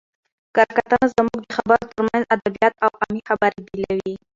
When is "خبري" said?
3.29-3.59